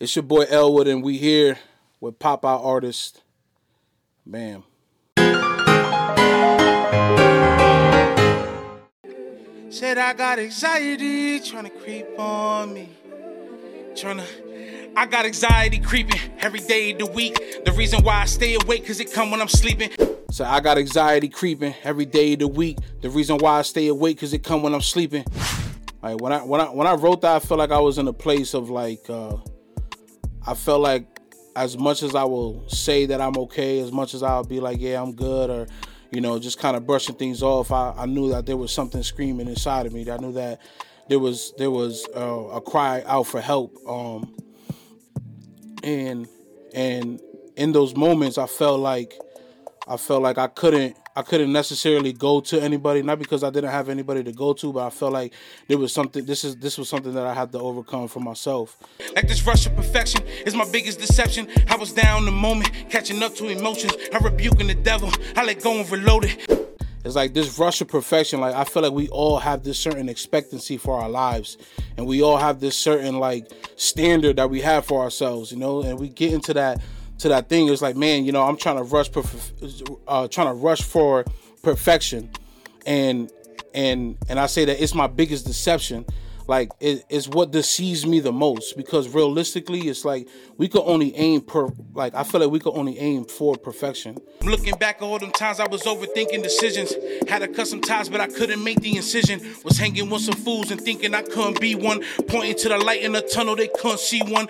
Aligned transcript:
It's 0.00 0.16
your 0.16 0.22
boy 0.22 0.46
Elwood, 0.48 0.88
and 0.88 1.02
we 1.02 1.18
here 1.18 1.58
with 2.00 2.18
pop 2.18 2.42
out 2.42 2.62
artist. 2.64 3.20
Bam. 4.24 4.64
Said 9.68 9.98
I 9.98 10.14
got 10.14 10.38
anxiety 10.38 11.38
trying 11.40 11.64
to 11.64 11.70
creep 11.70 12.06
on 12.18 12.72
me. 12.72 12.88
Trying 13.94 14.16
to. 14.16 14.24
I 14.96 15.04
got 15.04 15.26
anxiety 15.26 15.78
creeping 15.78 16.18
every 16.38 16.60
day 16.60 16.92
of 16.92 17.00
the 17.00 17.06
week. 17.06 17.62
The 17.66 17.72
reason 17.72 18.02
why 18.02 18.22
I 18.22 18.24
stay 18.24 18.54
awake, 18.54 18.86
cause 18.86 19.00
it 19.00 19.12
come 19.12 19.30
when 19.30 19.42
I'm 19.42 19.48
sleeping. 19.48 19.90
So 20.30 20.46
I 20.46 20.60
got 20.60 20.78
anxiety 20.78 21.28
creeping 21.28 21.74
every 21.84 22.06
day 22.06 22.32
of 22.32 22.38
the 22.38 22.48
week. 22.48 22.78
The 23.02 23.10
reason 23.10 23.36
why 23.36 23.58
I 23.58 23.62
stay 23.62 23.88
awake, 23.88 24.18
cause 24.20 24.32
it 24.32 24.42
come 24.42 24.62
when 24.62 24.72
I'm 24.72 24.80
sleeping. 24.80 25.26
Like 26.02 26.22
when 26.22 26.32
I 26.32 26.38
when 26.38 26.62
I 26.62 26.70
when 26.70 26.86
I 26.86 26.94
wrote 26.94 27.20
that, 27.20 27.36
I 27.36 27.38
felt 27.40 27.58
like 27.58 27.70
I 27.70 27.80
was 27.80 27.98
in 27.98 28.08
a 28.08 28.14
place 28.14 28.54
of 28.54 28.70
like 28.70 29.10
uh 29.10 29.36
I 30.46 30.54
felt 30.54 30.80
like 30.80 31.06
as 31.56 31.76
much 31.76 32.02
as 32.02 32.14
I 32.14 32.24
will 32.24 32.68
say 32.68 33.06
that 33.06 33.20
I'm 33.20 33.36
okay, 33.36 33.80
as 33.80 33.92
much 33.92 34.14
as 34.14 34.22
I'll 34.22 34.44
be 34.44 34.60
like, 34.60 34.80
yeah, 34.80 35.00
I'm 35.02 35.12
good, 35.12 35.50
or 35.50 35.66
you 36.10 36.20
know, 36.20 36.38
just 36.38 36.58
kind 36.58 36.76
of 36.76 36.86
brushing 36.86 37.14
things 37.14 37.42
off. 37.42 37.70
I, 37.70 37.94
I 37.96 38.06
knew 38.06 38.30
that 38.30 38.46
there 38.46 38.56
was 38.56 38.72
something 38.72 39.02
screaming 39.02 39.48
inside 39.48 39.86
of 39.86 39.92
me. 39.92 40.10
I 40.10 40.16
knew 40.16 40.32
that 40.32 40.60
there 41.08 41.18
was 41.18 41.52
there 41.58 41.70
was 41.70 42.06
uh, 42.16 42.20
a 42.20 42.60
cry 42.60 43.02
out 43.06 43.24
for 43.24 43.40
help. 43.40 43.76
Um, 43.86 44.34
and 45.82 46.28
and 46.74 47.20
in 47.56 47.72
those 47.72 47.94
moments, 47.96 48.38
I 48.38 48.46
felt 48.46 48.80
like 48.80 49.18
I 49.90 49.96
felt 49.96 50.22
like 50.22 50.38
I 50.38 50.46
couldn't 50.46 50.96
I 51.16 51.22
couldn't 51.22 51.52
necessarily 51.52 52.12
go 52.12 52.40
to 52.42 52.62
anybody, 52.62 53.02
not 53.02 53.18
because 53.18 53.42
I 53.42 53.50
didn't 53.50 53.72
have 53.72 53.88
anybody 53.88 54.22
to 54.22 54.32
go 54.32 54.52
to, 54.52 54.72
but 54.72 54.86
I 54.86 54.90
felt 54.90 55.12
like 55.12 55.32
there 55.66 55.78
was 55.78 55.92
something. 55.92 56.24
This 56.24 56.44
is 56.44 56.54
this 56.56 56.78
was 56.78 56.88
something 56.88 57.12
that 57.14 57.26
I 57.26 57.34
had 57.34 57.50
to 57.52 57.58
overcome 57.58 58.06
for 58.06 58.20
myself. 58.20 58.78
Like 59.16 59.26
this 59.26 59.44
rush 59.44 59.66
of 59.66 59.74
perfection 59.74 60.24
is 60.46 60.54
my 60.54 60.64
biggest 60.70 61.00
deception. 61.00 61.48
I 61.68 61.74
was 61.74 61.92
down 61.92 62.24
the 62.24 62.30
moment, 62.30 62.70
catching 62.88 63.20
up 63.20 63.34
to 63.34 63.48
emotions. 63.48 63.92
I'm 64.14 64.24
rebuking 64.24 64.68
the 64.68 64.74
devil. 64.74 65.10
I 65.34 65.44
let 65.44 65.60
go 65.60 65.80
and 65.80 65.90
reload 65.90 66.26
it. 66.26 66.48
It's 67.04 67.16
like 67.16 67.34
this 67.34 67.58
rush 67.58 67.80
of 67.80 67.88
perfection. 67.88 68.40
Like 68.40 68.54
I 68.54 68.62
feel 68.62 68.84
like 68.84 68.92
we 68.92 69.08
all 69.08 69.40
have 69.40 69.64
this 69.64 69.76
certain 69.76 70.08
expectancy 70.08 70.76
for 70.76 71.00
our 71.00 71.08
lives, 71.08 71.58
and 71.96 72.06
we 72.06 72.22
all 72.22 72.36
have 72.36 72.60
this 72.60 72.76
certain 72.76 73.18
like 73.18 73.50
standard 73.74 74.36
that 74.36 74.50
we 74.50 74.60
have 74.60 74.84
for 74.84 75.02
ourselves, 75.02 75.50
you 75.50 75.58
know. 75.58 75.82
And 75.82 75.98
we 75.98 76.08
get 76.10 76.32
into 76.32 76.54
that 76.54 76.80
to 77.20 77.28
that 77.28 77.48
thing. 77.48 77.68
It's 77.68 77.82
like, 77.82 77.96
man, 77.96 78.24
you 78.24 78.32
know, 78.32 78.42
I'm 78.42 78.56
trying 78.56 78.76
to 78.76 78.82
rush, 78.82 79.10
perf- 79.10 79.98
uh, 80.06 80.28
trying 80.28 80.48
to 80.48 80.54
rush 80.54 80.82
for 80.82 81.24
perfection, 81.62 82.30
and 82.86 83.30
and 83.74 84.16
and 84.28 84.40
I 84.40 84.46
say 84.46 84.64
that 84.64 84.82
it's 84.82 84.94
my 84.94 85.06
biggest 85.06 85.46
deception. 85.46 86.04
Like 86.48 86.72
it, 86.80 87.04
it's 87.08 87.28
what 87.28 87.52
deceives 87.52 88.04
me 88.04 88.18
the 88.18 88.32
most 88.32 88.76
because 88.76 89.08
realistically, 89.08 89.82
it's 89.82 90.04
like 90.04 90.26
we 90.56 90.66
could 90.66 90.82
only 90.82 91.14
aim 91.14 91.42
per. 91.42 91.68
Like 91.94 92.14
I 92.16 92.24
feel 92.24 92.40
like 92.40 92.50
we 92.50 92.58
could 92.58 92.74
only 92.74 92.98
aim 92.98 93.24
for 93.24 93.54
perfection. 93.54 94.18
Looking 94.42 94.74
back 94.74 94.96
at 94.96 95.02
all 95.02 95.18
them 95.20 95.30
times 95.30 95.60
I 95.60 95.68
was 95.68 95.82
overthinking 95.82 96.42
decisions. 96.42 96.92
Had 97.28 97.42
a 97.42 97.48
custom 97.48 97.80
ties, 97.80 98.08
but 98.08 98.20
I 98.20 98.26
couldn't 98.26 98.64
make 98.64 98.80
the 98.80 98.96
incision. 98.96 99.40
Was 99.62 99.78
hanging 99.78 100.10
with 100.10 100.22
some 100.22 100.34
fools 100.34 100.72
and 100.72 100.80
thinking 100.80 101.14
I 101.14 101.22
couldn't 101.22 101.60
be 101.60 101.76
one. 101.76 102.02
Pointing 102.26 102.56
to 102.56 102.68
the 102.70 102.78
light 102.78 103.02
in 103.02 103.12
the 103.12 103.22
tunnel, 103.22 103.54
they 103.54 103.68
couldn't 103.68 104.00
see 104.00 104.20
one 104.20 104.48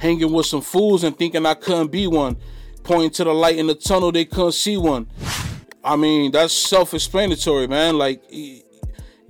hanging 0.00 0.32
with 0.32 0.46
some 0.46 0.62
fools 0.62 1.04
and 1.04 1.16
thinking 1.16 1.46
I 1.46 1.54
couldn't 1.54 1.92
be 1.92 2.06
one. 2.06 2.36
Pointing 2.82 3.10
to 3.10 3.24
the 3.24 3.34
light 3.34 3.58
in 3.58 3.66
the 3.66 3.74
tunnel, 3.74 4.10
they 4.10 4.24
couldn't 4.24 4.52
see 4.52 4.78
one. 4.78 5.06
I 5.84 5.96
mean, 5.96 6.32
that's 6.32 6.54
self-explanatory, 6.54 7.66
man. 7.66 7.98
Like 7.98 8.22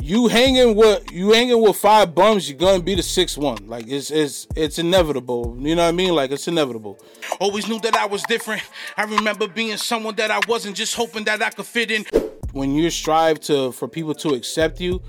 you 0.01 0.29
hanging 0.29 0.77
with 0.77 1.11
you 1.11 1.33
hanging 1.33 1.61
with 1.61 1.77
five 1.77 2.15
bums, 2.15 2.49
you're 2.49 2.59
gonna 2.59 2.83
be 2.83 2.95
the 2.95 3.03
sixth 3.03 3.37
one. 3.37 3.67
Like 3.67 3.89
it's 3.89 4.11
it's 4.11 4.47
it's 4.55 4.79
inevitable. 4.79 5.57
You 5.59 5.75
know 5.75 5.83
what 5.83 5.89
I 5.89 5.93
mean? 5.93 6.15
Like 6.15 6.31
it's 6.31 6.47
inevitable. 6.47 6.99
Always 7.41 7.69
knew 7.69 7.81
that 7.81 7.97
I 7.97 8.07
was 8.07 8.23
different. 8.23 8.63
I 8.97 9.05
remember 9.05 9.49
being 9.49 9.77
someone 9.77 10.15
that 10.17 10.31
I 10.31 10.41
wasn't, 10.49 10.77
just 10.77 10.95
hoping 10.95 11.25
that 11.25 11.43
I 11.43 11.51
could 11.51 11.67
fit 11.67 11.91
in. 11.91 12.05
When 12.53 12.75
you 12.75 12.91
strive 12.91 13.41
to 13.41 13.73
for 13.73 13.89
people 13.89 14.15
to 14.15 14.31
accept 14.31 14.81
you, 14.81 15.03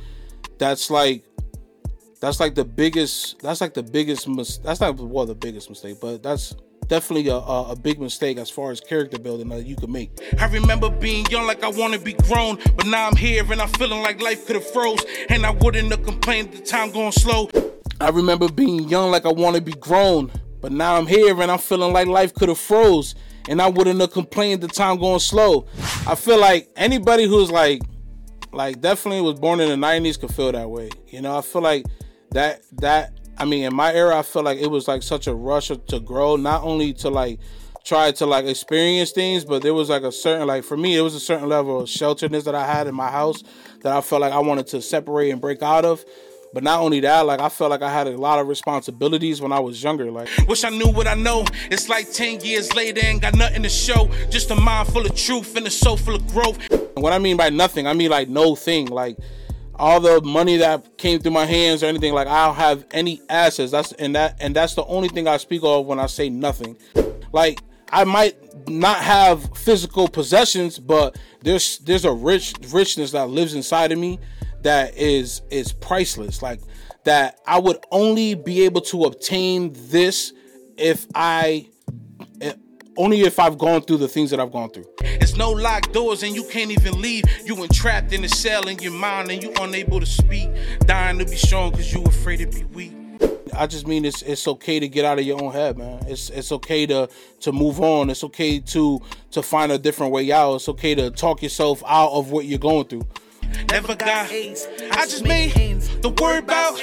that's 0.57 0.89
like 0.89 1.23
that's 2.21 2.39
like 2.39 2.55
the 2.55 2.63
biggest. 2.63 3.39
That's 3.41 3.59
like 3.59 3.73
the 3.73 3.83
biggest. 3.83 4.27
Mis- 4.27 4.59
that's 4.59 4.79
not 4.79 4.95
well 4.97 5.25
the 5.25 5.35
biggest 5.35 5.69
mistake, 5.69 5.97
but 5.99 6.23
that's 6.23 6.55
definitely 6.87 7.29
a, 7.29 7.35
a, 7.35 7.71
a, 7.71 7.75
big 7.75 7.99
mistake 7.99 8.37
as 8.37 8.49
far 8.49 8.69
as 8.69 8.79
character 8.81 9.17
building 9.17 9.49
that 9.49 9.65
you 9.65 9.75
can 9.75 9.91
make. 9.91 10.11
I 10.39 10.45
remember 10.47 10.89
being 10.89 11.25
young 11.27 11.47
like 11.47 11.63
I 11.63 11.69
want 11.69 11.93
to 11.93 11.99
be 11.99 12.13
grown, 12.13 12.59
but 12.75 12.85
now 12.85 13.07
I'm 13.07 13.15
here 13.15 13.49
and 13.49 13.61
I'm 13.61 13.69
feeling 13.69 14.03
like 14.03 14.21
life 14.21 14.45
could 14.45 14.55
have 14.55 14.67
froze, 14.67 15.03
and 15.29 15.45
I 15.45 15.51
wouldn't 15.51 15.89
have 15.89 16.03
complained 16.03 16.51
the 16.51 16.61
time 16.61 16.91
going 16.91 17.11
slow. 17.11 17.49
I 17.99 18.09
remember 18.09 18.49
being 18.49 18.87
young 18.87 19.09
like 19.09 19.25
I 19.25 19.31
want 19.31 19.55
to 19.55 19.61
be 19.61 19.73
grown, 19.73 20.31
but 20.61 20.71
now 20.71 20.97
I'm 20.97 21.07
here 21.07 21.39
and 21.41 21.51
I'm 21.51 21.59
feeling 21.59 21.91
like 21.91 22.07
life 22.07 22.35
could 22.35 22.49
have 22.49 22.59
froze, 22.59 23.15
and 23.49 23.59
I 23.59 23.67
wouldn't 23.67 23.99
have 23.99 24.11
complained 24.11 24.61
the 24.61 24.67
time 24.67 24.99
going 24.99 25.19
slow. 25.19 25.65
I 26.05 26.13
feel 26.13 26.39
like 26.39 26.69
anybody 26.75 27.25
who's 27.25 27.49
like, 27.49 27.81
like 28.53 28.79
definitely 28.79 29.21
was 29.21 29.39
born 29.39 29.59
in 29.59 29.69
the 29.69 29.87
'90s 29.87 30.19
could 30.19 30.35
feel 30.35 30.51
that 30.51 30.69
way. 30.69 30.91
You 31.07 31.21
know, 31.21 31.35
I 31.35 31.41
feel 31.41 31.61
like 31.63 31.85
that 32.31 32.61
that 32.73 33.13
I 33.37 33.45
mean, 33.45 33.63
in 33.63 33.75
my 33.75 33.93
era, 33.93 34.17
I 34.17 34.21
felt 34.21 34.45
like 34.45 34.59
it 34.59 34.69
was 34.69 34.87
like 34.87 35.03
such 35.03 35.27
a 35.27 35.33
rush 35.33 35.69
to 35.69 35.99
grow, 35.99 36.35
not 36.35 36.63
only 36.63 36.93
to 36.95 37.09
like 37.09 37.39
try 37.83 38.11
to 38.11 38.25
like 38.25 38.45
experience 38.45 39.11
things, 39.11 39.43
but 39.43 39.63
there 39.63 39.73
was 39.73 39.89
like 39.89 40.03
a 40.03 40.11
certain 40.11 40.47
like 40.47 40.63
for 40.63 40.77
me, 40.77 40.95
it 40.95 41.01
was 41.01 41.15
a 41.15 41.19
certain 41.19 41.49
level 41.49 41.81
of 41.81 41.87
shelteredness 41.87 42.43
that 42.43 42.55
I 42.55 42.65
had 42.65 42.87
in 42.87 42.95
my 42.95 43.09
house 43.09 43.43
that 43.81 43.93
I 43.95 44.01
felt 44.01 44.21
like 44.21 44.33
I 44.33 44.39
wanted 44.39 44.67
to 44.67 44.81
separate 44.81 45.31
and 45.31 45.41
break 45.41 45.61
out 45.61 45.85
of. 45.85 46.05
But 46.53 46.63
not 46.63 46.81
only 46.81 46.99
that, 46.99 47.21
like 47.21 47.39
I 47.39 47.47
felt 47.47 47.71
like 47.71 47.81
I 47.81 47.91
had 47.91 48.07
a 48.07 48.17
lot 48.17 48.39
of 48.39 48.47
responsibilities 48.47 49.41
when 49.41 49.53
I 49.53 49.59
was 49.59 49.81
younger. 49.81 50.11
Like 50.11 50.29
wish 50.47 50.63
I 50.63 50.69
knew 50.69 50.91
what 50.91 51.07
I 51.07 51.15
know. 51.15 51.45
It's 51.71 51.89
like 51.89 52.11
ten 52.11 52.41
years 52.41 52.75
later 52.75 53.01
and 53.03 53.21
got 53.21 53.35
nothing 53.35 53.63
to 53.63 53.69
show. 53.69 54.11
Just 54.29 54.51
a 54.51 54.55
mind 54.55 54.89
full 54.89 55.05
of 55.05 55.15
truth 55.15 55.55
and 55.55 55.65
a 55.65 55.71
soul 55.71 55.97
full 55.97 56.15
of 56.15 56.27
growth. 56.27 56.59
And 56.69 57.01
what 57.01 57.13
I 57.13 57.19
mean 57.19 57.37
by 57.37 57.49
nothing, 57.49 57.87
I 57.87 57.93
mean 57.93 58.11
like 58.11 58.27
no 58.27 58.55
thing. 58.55 58.87
Like 58.87 59.17
all 59.75 59.99
the 59.99 60.21
money 60.21 60.57
that 60.57 60.97
came 60.97 61.19
through 61.19 61.31
my 61.31 61.45
hands 61.45 61.83
or 61.83 61.87
anything 61.87 62.13
like 62.13 62.27
I 62.27 62.47
don't 62.47 62.55
have 62.55 62.85
any 62.91 63.21
assets. 63.29 63.71
That's 63.71 63.91
and 63.93 64.15
that 64.15 64.37
and 64.39 64.55
that's 64.55 64.75
the 64.75 64.85
only 64.85 65.09
thing 65.09 65.27
I 65.27 65.37
speak 65.37 65.61
of 65.63 65.85
when 65.85 65.99
I 65.99 66.07
say 66.07 66.29
nothing. 66.29 66.77
Like 67.31 67.61
I 67.91 68.03
might 68.03 68.35
not 68.69 68.97
have 68.97 69.57
physical 69.57 70.07
possessions, 70.07 70.79
but 70.79 71.17
there's 71.41 71.79
there's 71.79 72.05
a 72.05 72.11
rich 72.11 72.53
richness 72.69 73.11
that 73.11 73.29
lives 73.29 73.53
inside 73.53 73.91
of 73.91 73.99
me 73.99 74.19
that 74.61 74.95
is 74.97 75.41
is 75.49 75.73
priceless. 75.73 76.41
Like 76.41 76.61
that 77.03 77.39
I 77.45 77.59
would 77.59 77.77
only 77.91 78.35
be 78.35 78.63
able 78.65 78.81
to 78.81 79.03
obtain 79.05 79.73
this 79.73 80.33
if 80.77 81.05
I 81.15 81.67
only 82.97 83.21
if 83.21 83.39
I've 83.39 83.57
gone 83.57 83.81
through 83.81 83.97
the 83.97 84.07
things 84.07 84.29
that 84.31 84.39
I've 84.39 84.51
gone 84.51 84.69
through. 84.69 84.85
It's 85.31 85.37
no 85.37 85.51
locked 85.51 85.93
doors 85.93 86.23
and 86.23 86.35
you 86.35 86.43
can't 86.43 86.71
even 86.71 87.01
leave. 87.01 87.23
You 87.45 87.63
entrapped 87.63 88.11
in 88.11 88.21
a 88.25 88.27
cell 88.27 88.67
in 88.67 88.77
your 88.79 88.91
mind 88.91 89.31
and 89.31 89.41
you 89.41 89.53
unable 89.61 90.01
to 90.01 90.05
speak. 90.05 90.49
Dying 90.81 91.19
to 91.19 91.25
be 91.25 91.37
strong 91.37 91.71
because 91.71 91.93
you 91.93 92.03
afraid 92.03 92.39
to 92.39 92.47
be 92.47 92.65
weak. 92.65 92.91
I 93.53 93.65
just 93.65 93.87
mean 93.87 94.03
it's 94.03 94.23
it's 94.23 94.45
okay 94.45 94.81
to 94.81 94.89
get 94.89 95.05
out 95.05 95.19
of 95.19 95.25
your 95.25 95.41
own 95.41 95.53
head, 95.53 95.77
man. 95.77 96.03
It's 96.05 96.29
it's 96.31 96.51
okay 96.51 96.85
to 96.87 97.07
to 97.39 97.53
move 97.53 97.79
on. 97.79 98.09
It's 98.09 98.25
okay 98.25 98.59
to 98.59 99.01
to 99.31 99.41
find 99.41 99.71
a 99.71 99.77
different 99.77 100.11
way 100.11 100.29
out. 100.33 100.55
It's 100.55 100.67
okay 100.67 100.95
to 100.95 101.09
talk 101.11 101.41
yourself 101.41 101.81
out 101.87 102.11
of 102.11 102.31
what 102.31 102.43
you're 102.43 102.59
going 102.59 102.87
through. 102.87 103.07
Never 103.69 103.95
got 103.95 104.29
AIDS. 104.33 104.67
I 104.91 105.05
just 105.05 105.23
made 105.23 105.53
the 106.01 106.09
word 106.09 106.39
about 106.39 106.77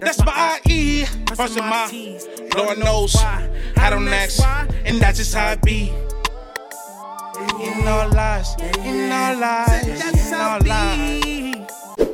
that's 0.00 0.24
my 0.24 0.60
IE. 0.66 1.04
First 1.36 1.58
of 1.58 1.64
my 1.64 2.18
Lord 2.56 2.78
knows 2.78 3.14
I 3.16 3.90
don't 3.90 4.08
ask, 4.08 4.42
and 4.86 4.98
that's 4.98 5.18
just 5.18 5.34
how 5.34 5.52
it 5.52 5.60
be. 5.60 5.92
In 7.60 7.88
all 7.88 8.08
lies, 8.10 8.54
in 8.84 9.12
all 9.12 9.36
lies, 9.36 10.28
in 10.28 10.34
all 10.34 10.60
lies. 10.60 11.68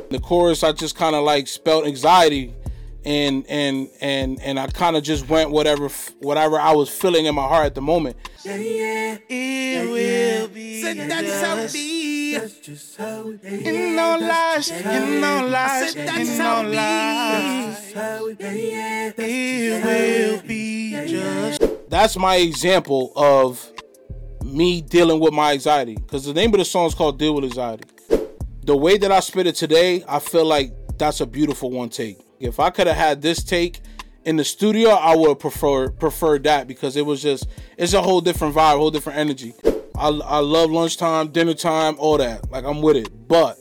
The 0.09 0.19
chorus, 0.21 0.63
I 0.63 0.71
just 0.71 0.95
kind 0.95 1.15
of 1.15 1.23
like 1.23 1.47
spelled 1.47 1.85
anxiety 1.85 2.53
and 3.05 3.45
and 3.47 3.89
and 4.01 4.41
and 4.41 4.59
I 4.59 4.67
kind 4.67 4.95
of 4.95 5.03
just 5.03 5.29
went 5.29 5.51
whatever 5.51 5.89
whatever 6.19 6.59
I 6.59 6.73
was 6.73 6.89
feeling 6.89 7.25
in 7.25 7.35
my 7.35 7.47
heart 7.47 7.65
at 7.67 7.75
the 7.75 7.81
moment. 7.81 8.17
Yeah, 8.43 8.55
yeah, 8.55 9.17
it 9.29 9.89
will 9.89 10.47
be. 10.49 10.81
that's 10.81 11.41
how 11.41 11.57
it 11.57 11.73
be. 11.73 12.37
That's 12.37 12.59
just 12.59 12.97
how 12.97 13.29
it 13.29 13.41
be. 13.41 13.65
In 13.65 13.95
no 13.95 14.17
lies, 14.17 14.69
in 14.69 15.21
no 15.21 15.47
lies, 15.47 15.95
in 15.95 16.37
no 16.37 16.63
lies. 16.63 17.93
It 19.17 19.85
will 19.85 20.41
be 20.47 20.91
just. 21.07 21.63
That's 21.89 22.17
my 22.17 22.35
example 22.35 23.11
of 23.15 23.71
me 24.53 24.81
dealing 24.81 25.19
with 25.19 25.33
my 25.33 25.53
anxiety 25.53 25.95
because 25.95 26.25
the 26.25 26.33
name 26.33 26.53
of 26.53 26.59
the 26.59 26.65
song 26.65 26.87
is 26.87 26.95
called 26.95 27.19
"Deal 27.19 27.35
with 27.35 27.43
Anxiety." 27.45 27.83
The 28.63 28.75
way 28.75 28.97
that 28.97 29.11
I 29.11 29.19
spit 29.19 29.47
it 29.47 29.55
today, 29.55 30.03
I 30.07 30.19
feel 30.19 30.45
like 30.45 30.73
that's 30.97 31.21
a 31.21 31.25
beautiful 31.25 31.71
one 31.71 31.89
take. 31.89 32.19
If 32.39 32.59
I 32.59 32.69
could 32.69 32.87
have 32.87 32.97
had 32.97 33.21
this 33.21 33.43
take 33.43 33.79
in 34.25 34.35
the 34.35 34.43
studio, 34.43 34.89
I 34.91 35.15
would 35.15 35.29
have 35.29 35.39
prefer 35.39 35.89
preferred 35.89 36.43
that 36.43 36.67
because 36.67 36.95
it 36.95 37.05
was 37.05 37.21
just 37.21 37.47
it's 37.77 37.93
a 37.93 38.01
whole 38.01 38.21
different 38.21 38.55
vibe, 38.55 38.77
whole 38.77 38.91
different 38.91 39.19
energy. 39.19 39.53
I, 39.95 40.07
I 40.07 40.39
love 40.39 40.71
lunchtime, 40.71 41.29
dinner 41.29 41.53
time, 41.53 41.95
all 41.97 42.17
that. 42.17 42.49
Like 42.51 42.63
I'm 42.63 42.81
with 42.81 42.97
it. 42.97 43.27
But 43.27 43.57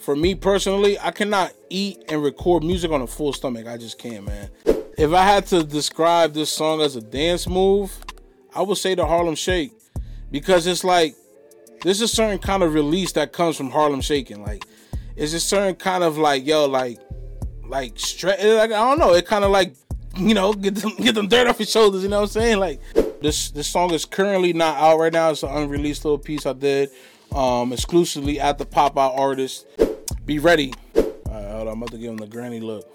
for 0.00 0.16
me 0.16 0.34
personally, 0.34 0.98
I 0.98 1.10
cannot 1.10 1.52
eat 1.68 2.02
and 2.08 2.22
record 2.22 2.64
music 2.64 2.90
on 2.90 3.02
a 3.02 3.06
full 3.06 3.32
stomach. 3.32 3.66
I 3.66 3.76
just 3.76 3.98
can't, 3.98 4.24
man. 4.26 4.50
if 4.96 5.12
I 5.12 5.24
had 5.24 5.46
to 5.48 5.62
describe 5.62 6.34
this 6.34 6.50
song 6.50 6.80
as 6.80 6.96
a 6.96 7.00
dance 7.00 7.46
move, 7.48 7.96
I 8.54 8.62
would 8.62 8.78
say 8.78 8.94
the 8.94 9.06
Harlem 9.06 9.34
Shake 9.34 9.72
because 10.30 10.66
it's 10.66 10.84
like 10.84 11.14
there's 11.82 12.00
a 12.00 12.08
certain 12.08 12.38
kind 12.38 12.62
of 12.62 12.74
release 12.74 13.12
that 13.12 13.32
comes 13.32 13.56
from 13.56 13.70
Harlem 13.70 14.00
shaking. 14.00 14.42
Like 14.42 14.64
it's 15.16 15.32
a 15.32 15.40
certain 15.40 15.74
kind 15.76 16.04
of 16.04 16.18
like 16.18 16.46
yo 16.46 16.66
like 16.66 16.98
like 17.66 17.98
straight. 17.98 18.42
Like, 18.42 18.72
I 18.72 18.88
don't 18.88 18.98
know. 18.98 19.14
It 19.14 19.26
kind 19.26 19.44
of 19.44 19.50
like 19.50 19.74
you 20.16 20.34
know 20.34 20.52
get 20.52 20.74
them 20.74 20.92
get 20.96 21.14
them 21.14 21.28
dirt 21.28 21.46
off 21.46 21.58
your 21.58 21.66
shoulders. 21.66 22.02
You 22.02 22.08
know 22.08 22.20
what 22.20 22.36
I'm 22.36 22.40
saying? 22.40 22.58
Like 22.58 22.80
this 23.20 23.50
this 23.50 23.68
song 23.68 23.92
is 23.92 24.04
currently 24.04 24.52
not 24.52 24.76
out 24.76 24.98
right 24.98 25.12
now. 25.12 25.30
It's 25.30 25.42
an 25.42 25.50
unreleased 25.50 26.04
little 26.04 26.18
piece 26.18 26.46
I 26.46 26.52
did 26.52 26.90
um 27.32 27.72
exclusively 27.72 28.40
at 28.40 28.58
the 28.58 28.66
Pop 28.66 28.98
Out 28.98 29.14
Artist. 29.16 29.66
Be 30.26 30.38
ready. 30.38 30.74
All 30.96 31.02
right, 31.28 31.50
hold 31.50 31.68
on. 31.68 31.68
I'm 31.68 31.82
about 31.82 31.92
to 31.92 31.98
give 31.98 32.10
him 32.10 32.16
the 32.16 32.26
granny 32.26 32.60
look. 32.60 32.86